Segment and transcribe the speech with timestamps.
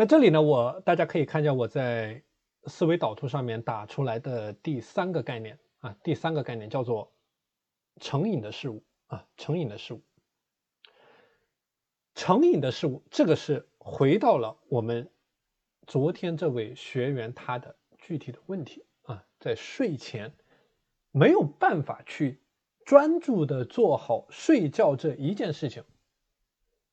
[0.00, 2.22] 那这里呢，我大家可以看一下我在
[2.66, 7.12] 思维导图上面打出来的第三个概念啊，第三个概念叫做
[8.00, 10.02] 成瘾的事物啊，成瘾的事物，
[12.14, 15.10] 成瘾的事物，这个是回到了我们
[15.84, 20.32] 昨天这位学员他的具体的问题啊，在睡前
[21.10, 22.40] 没有办法去
[22.84, 25.82] 专注的做好睡觉这一件事情，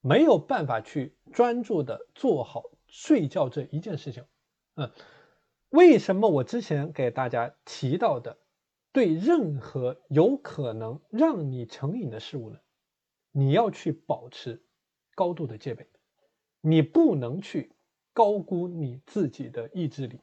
[0.01, 2.63] 没有办法去专注的做好。
[2.97, 4.25] 睡觉这一件事情，
[4.75, 4.89] 嗯，
[5.67, 8.37] 为什么我之前给大家提到的，
[8.93, 12.57] 对任何有可能让你成瘾的事物呢，
[13.31, 14.65] 你要去保持
[15.13, 15.85] 高度的戒备，
[16.61, 17.75] 你不能去
[18.13, 20.21] 高估你自己的意志力，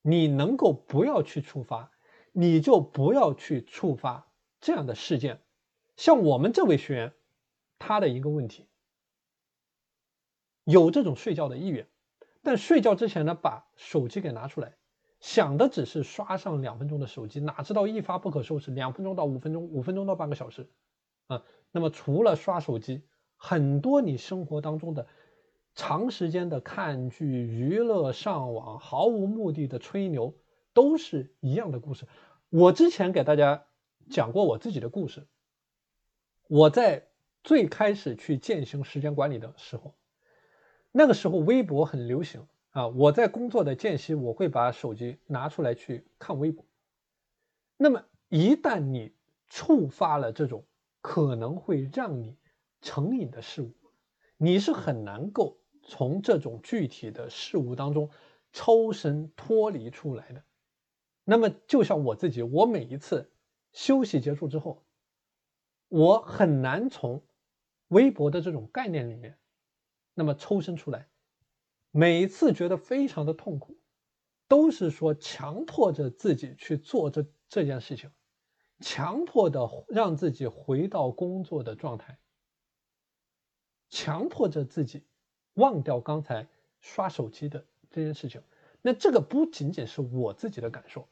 [0.00, 1.92] 你能够不要去触发，
[2.32, 4.32] 你就不要去触发
[4.62, 5.42] 这样的事件。
[5.96, 7.12] 像我们这位学员，
[7.78, 8.66] 他的一个问题，
[10.64, 11.86] 有这种睡觉的意愿。
[12.48, 14.74] 但睡觉之前呢，把手机给拿出来，
[15.20, 20.70] 想的只是刷上两分钟的手机，哪知道一发不可收拾，两分钟到五分钟，五分钟到半个小时，
[21.26, 23.02] 啊，那么除了刷手机，
[23.36, 25.06] 很多你生活当中的
[25.74, 30.34] 长时间的看剧、娱乐、上网、毫无目的的吹牛，
[30.72, 32.06] 都是一样的故事。
[32.48, 33.66] 我之前给大家
[34.08, 35.26] 讲过我自己的故事，
[36.48, 37.08] 我在
[37.44, 39.94] 最开始去践行时间管理的时候。
[40.90, 46.64] 那个时候微博很流行啊，我在工作的间隙，我会把手机拿出来去看微博。
[47.76, 49.12] 那么一旦你
[49.48, 50.64] 触发了这种
[51.00, 52.36] 可能会让你
[52.80, 53.72] 成瘾的事物，
[54.36, 58.10] 你是很难够从这种具体的事物当中
[58.52, 60.42] 抽身脱离出来的。
[61.24, 63.30] 那么就像我自己，我每一次
[63.72, 64.82] 休息结束之后，
[65.88, 67.22] 我很难从
[67.88, 69.38] 微博的这种概念里面。
[70.18, 71.06] 那么抽身出来，
[71.92, 73.78] 每一次觉得非常的痛苦，
[74.48, 78.10] 都是说强迫着自己去做这这件事情，
[78.80, 82.18] 强迫的让自己回到工作的状态，
[83.90, 85.04] 强迫着自己
[85.54, 86.48] 忘掉刚才
[86.80, 88.42] 刷手机的这件事情。
[88.82, 91.08] 那这个不仅仅是我自己的感受，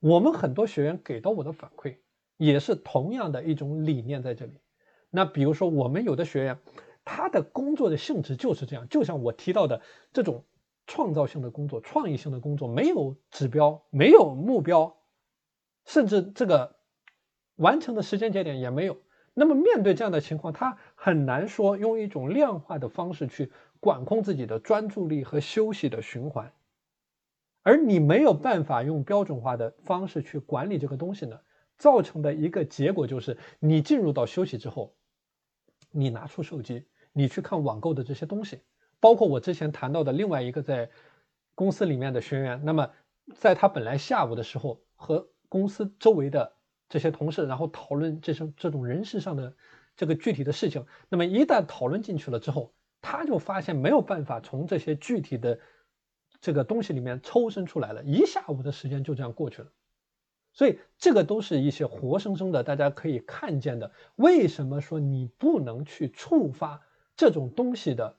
[0.00, 1.96] 我们很多学员给到我的反馈
[2.36, 4.60] 也是同样的一种理念在这里。
[5.08, 6.58] 那比如说我们有的学员。
[7.12, 9.82] 他的工作的性质就是这样，就像我提到的
[10.12, 10.44] 这种
[10.86, 14.96] 创造性的工作、创意性的工作，没有指标，没有目标，
[15.86, 16.76] 甚至这个
[17.56, 18.96] 完成的时间节点也没有。
[19.34, 23.50] 那么面对这样的情况，他很难说用一种量化的方式去
[23.80, 26.52] 管控自己的专注力和休息的循环。
[27.62, 31.40] 而你没有办法用标准化的方式去管理这个东西呢，
[31.76, 34.94] 造成的一个结果就是，你进入到休息之后，
[35.90, 36.84] 你拿出手机。
[37.12, 38.60] 你去看网购的这些东西，
[39.00, 40.90] 包括我之前谈到的另外一个在
[41.54, 42.90] 公司里面的学员，那么
[43.34, 46.52] 在他本来下午的时候和公司周围的
[46.88, 49.54] 这些同事，然后讨论这种这种人事上的
[49.96, 52.72] 这个具体的事情，那么一旦讨论进去了之后，
[53.02, 55.58] 他就发现没有办法从这些具体的
[56.40, 59.70] 这个东西里面抽身出来了，一下午的时间就这样过去了。
[60.52, 63.92] 所以这个都是一些活生生的，大家可以看见的。
[64.16, 66.80] 为什么说你不能去触发？
[67.20, 68.16] 这种东西的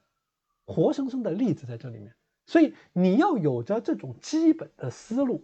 [0.63, 5.44] 活生生的例子在这里面，所以你要有着这种基本的思路，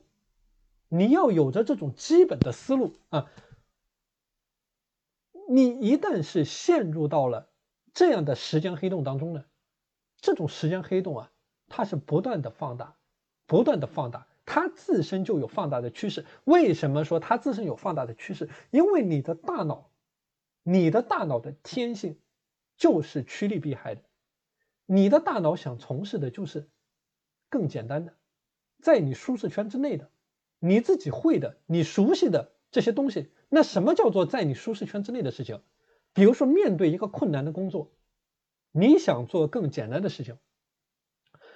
[0.89, 3.31] 你要有着这种基本的思路啊！
[5.49, 7.49] 你一旦是陷入到了
[7.95, 9.43] 这样的时间黑洞当中呢，
[10.21, 11.31] 这种时间黑洞啊，
[11.67, 12.95] 它是不断的放大，
[13.47, 16.27] 不断的放大，它自身就有放大的趋势。
[16.43, 18.51] 为什么说它自身有放大的趋势？
[18.69, 19.89] 因为你的大脑，
[20.61, 22.19] 你的大脑的天性。
[22.77, 24.03] 就是趋利避害的，
[24.85, 26.69] 你的大脑想从事的就是
[27.49, 28.15] 更简单的，
[28.81, 30.09] 在你舒适圈之内的，
[30.59, 33.31] 你自己会的、你熟悉的这些东西。
[33.49, 35.61] 那什么叫做在你舒适圈之内的事情？
[36.13, 37.91] 比如说，面对一个困难的工作，
[38.71, 40.35] 你想做更简单的事情；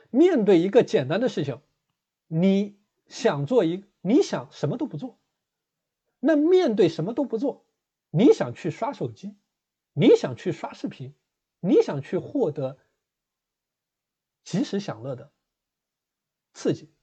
[0.10, 1.62] 面对一个简单的事情，
[2.28, 5.20] 你想做一你想什么都不做。
[6.20, 7.66] 那面对什么都不做，
[8.10, 9.36] 你想去刷手机。
[9.94, 11.16] 你想去刷视频，
[11.60, 12.78] 你想去获得
[14.44, 15.32] 及时享乐的
[16.54, 16.94] 刺激，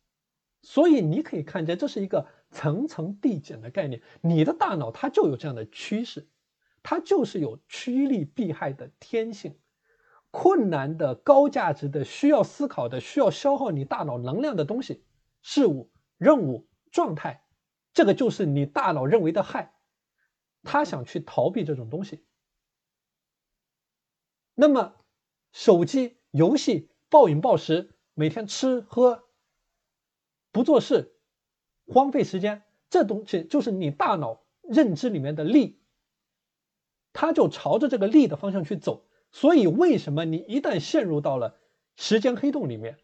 [0.62, 4.02] 所以你可以看见这是一个层层递减的概念。
[4.20, 6.28] 你的大脑它就有这样的趋势，
[6.82, 9.58] 它就是有趋利避害的天性。
[10.30, 15.02] 困难的、高价值的、需要思考的、需要消耗你大脑能量的东西、
[15.40, 17.46] 事物、任务、状态，
[17.94, 19.74] 这个就是你大脑认为的害。
[20.62, 22.26] 他想去逃避这种东西。
[24.60, 24.96] 那么，
[25.52, 29.28] 手机、游戏、暴饮暴食、每天吃喝
[30.50, 31.14] 不做事，
[31.86, 35.80] 荒废时间，这东西就是你大脑认知里面的力，
[37.12, 39.06] 它就朝着这个力的方向去走。
[39.30, 41.56] 所以，为什么你一旦陷入到了
[41.94, 42.98] 时间黑洞里面，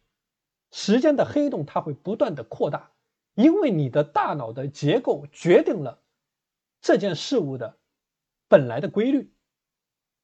[0.73, 2.91] 时间的黑洞它会不断的扩大，
[3.35, 6.03] 因为你的大脑的结构决定了
[6.81, 7.79] 这件事物的
[8.49, 9.33] 本来的规律。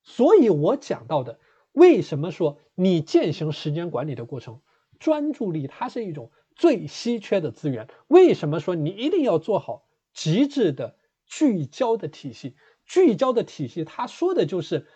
[0.03, 1.39] 所以我讲到的，
[1.73, 4.61] 为什么说你践行时间管理的过程，
[4.99, 7.89] 专注力它是一种最稀缺的资源？
[8.09, 12.57] 为什么说你一定要做好极致的聚焦的体系？
[12.85, 14.87] 聚焦的体系，它说的就是。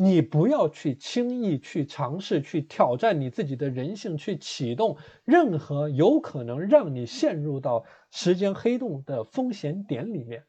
[0.00, 10.44] 你不要去轻易去尝试去挑战你自己的人性，去启动任何有可能让你陷入到时间黑洞的风险点里面。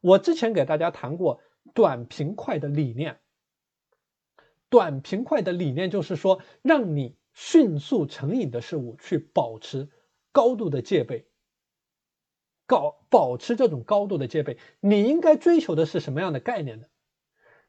[0.00, 1.38] 我之前给大家谈过
[1.74, 3.18] 短平快的理念，
[4.70, 9.88] 短平快的理念就是说，让你迅速成瘾的事物去保持
[10.32, 11.26] 高度的戒备，
[12.66, 16.86] 高保持这种高度的戒备，你应该追求的是什么样的概念呢？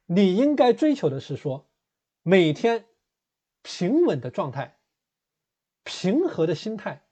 [0.06, 1.70] 你应该追求的是说，
[2.24, 2.86] 每天
[3.62, 4.78] 平稳的状态，
[5.84, 7.06] 平和的心态，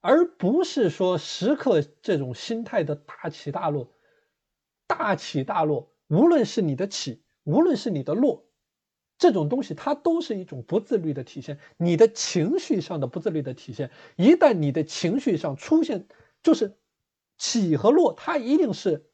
[0.00, 3.92] 而不是说时刻这种心态的大起大落。
[4.86, 8.47] 大起大落，无论是你的起，无论是你的落，
[9.18, 11.58] 这种东西它都是一种不自律的体现。
[11.76, 16.06] 你的情绪上的不自律的体现，一旦你的情绪上出现
[16.42, 16.78] 就是
[17.36, 19.04] 起和落，它一定是。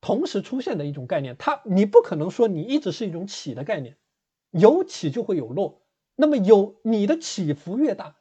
[0.00, 3.98] 同时出现的一种概念，它你不可能说你一直是一种起的概念，
[4.50, 5.82] 有起就会有落，
[6.16, 8.16] 那么有你的起伏越大，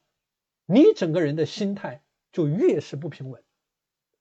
[0.66, 2.04] 你整个人的心态
[2.34, 3.42] 就越是不平稳。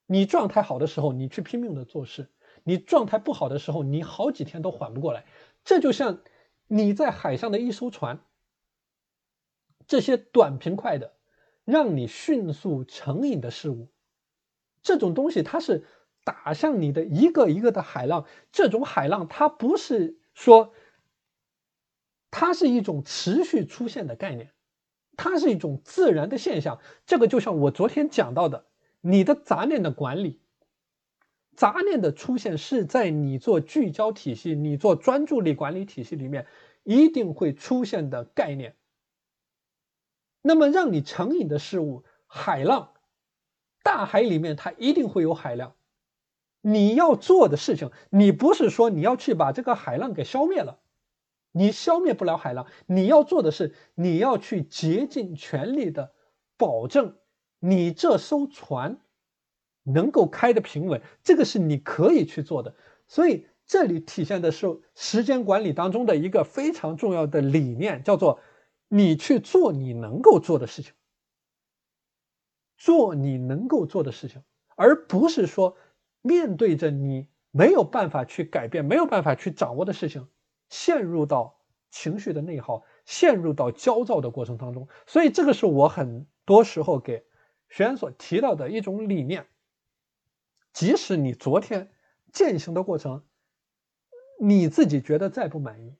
[0.05, 2.23] 你状态好的时候，你去拼命的做事；
[2.63, 5.25] 你状态不好的时候，你好几天都缓不过来。
[5.63, 6.21] 这就像
[6.67, 8.19] 你在海上的一艘船，
[9.87, 11.13] 这些短平快的，
[11.65, 13.89] 让你迅速成瘾的事物，
[14.81, 15.85] 这种东西它是。
[16.25, 20.73] 打向你的一个一个的海浪，这种海浪它不是说，
[22.29, 24.51] 它是一种持续出现的概念，
[25.17, 26.81] 它是一种自然的现象。
[27.07, 28.67] 这个就像我昨天讲到的，
[29.01, 30.39] 你的杂念的管理，
[31.59, 36.47] 杂念的出现是在你做聚焦体系、你做专注力管理体系里面
[36.83, 38.77] 一定会出现的概念。
[40.41, 42.93] 那么让你成瘾的事物，海浪，
[43.83, 45.75] 大海里面它一定会有海浪。
[46.61, 50.79] 你要做的事情，你不是说你要去把这个海浪给消灭了，
[51.51, 52.67] 你消灭不了海浪。
[52.85, 56.13] 你要做的是，你要去竭尽全力的
[56.55, 57.17] 保证
[57.59, 59.01] 你这艘船
[59.83, 61.01] 能够开得平稳。
[61.23, 62.75] 这个是你可以去做的。
[63.07, 68.39] 所以这里体现的是时间管理当中的一个非常重要的理念，叫做
[68.87, 70.93] 你去做你能够做的事情，
[72.77, 74.41] 做你能够做的事情，
[74.75, 75.77] 而不是说。
[76.21, 80.27] 面对着你没有办法去改变、没有办法去掌握的事情，
[80.67, 81.57] 陷入到
[81.91, 84.85] 情绪的内耗、陷入到焦躁的过程当中。
[85.07, 87.23] 所以，这个是我很多时候给
[87.69, 89.47] 学员所提到的一种理念。
[90.73, 91.91] 即使你昨天
[92.31, 93.23] 践行的过程，
[94.39, 95.95] 你自己觉得再不满意，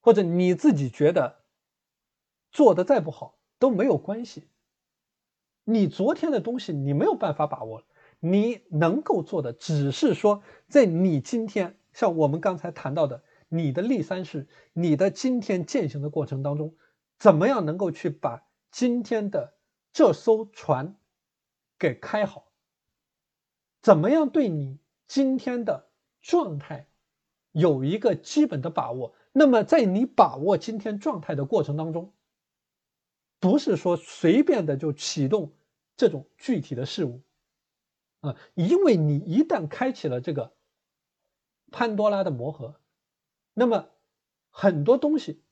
[0.00, 1.44] 或者你自己觉得
[2.50, 4.48] 做的再不好都没有关系。
[5.64, 7.84] 你昨天的东西，你没有办法把握。
[8.20, 16.74] 你能够做的，只是说，在你今天像我们刚才谈到的，你的立三式，你的今天践行的过程当中，
[17.16, 19.54] 怎么样能够去把今天的
[19.92, 20.96] 这艘船
[21.78, 22.47] 给开好？
[23.80, 25.88] 怎么样对你今天的
[26.20, 26.88] 状态
[27.52, 29.14] 有一个基本的把握？
[29.32, 32.12] 那么在你把握今天状态的过程当中，
[33.38, 35.52] 不是说随便的就启动
[35.96, 37.22] 这种具体的事物。
[38.20, 40.56] 啊，因为你一旦开启了这个
[41.70, 42.80] 潘多拉的魔盒，
[43.54, 43.88] 那么
[44.50, 45.44] 很多东西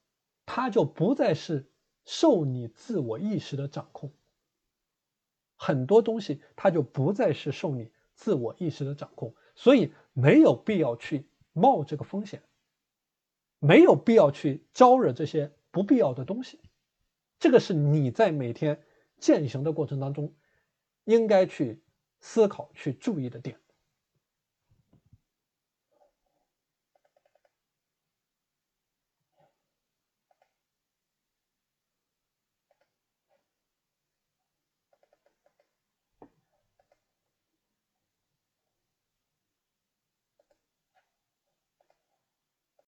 [0.47, 1.71] 它就不再是
[2.05, 4.13] 受你自我意识的掌控，
[5.55, 12.43] 很多东西它就不再是受你自我意识的掌控，所以没有必要去冒这个风险，
[13.61, 16.59] 没有必要去招惹这些不必要的东西，
[17.39, 18.83] 这个是你在每天
[19.19, 20.35] 践行的过程当中
[21.05, 21.81] 应该去。
[22.19, 23.61] 思考去注意的点。